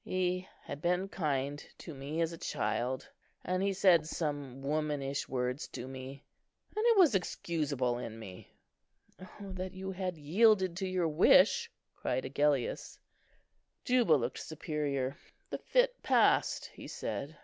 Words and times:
He 0.03 0.47
had 0.63 0.81
been 0.81 1.09
kind 1.09 1.63
to 1.77 1.93
me 1.93 2.21
as 2.21 2.33
a 2.33 2.37
child; 2.39 3.07
and 3.45 3.61
he 3.61 3.71
said 3.71 4.07
some 4.07 4.63
womanish 4.63 5.29
words 5.29 5.67
to 5.67 5.87
me, 5.87 6.23
and 6.75 6.83
it 6.87 6.97
was 6.97 7.13
excusable 7.13 7.99
in 7.99 8.17
me." 8.17 8.47
"Oh 9.19 9.51
that 9.51 9.73
you 9.75 9.91
had 9.91 10.17
yielded 10.17 10.75
to 10.77 10.87
your 10.87 11.07
wish!" 11.07 11.69
cried 11.95 12.25
Agellius. 12.25 12.97
Juba 13.85 14.13
looked 14.13 14.39
superior. 14.39 15.17
"The 15.51 15.59
fit 15.59 16.01
passed," 16.01 16.71
he 16.73 16.87
said. 16.87 17.37